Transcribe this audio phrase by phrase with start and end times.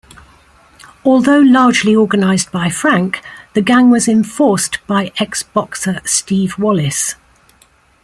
[1.05, 3.21] Although largely organized by Frank,
[3.53, 7.13] the gang was enforced by ex-boxer Steve Wallace.